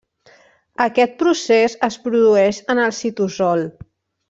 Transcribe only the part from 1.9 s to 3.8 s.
produeix en el citosol.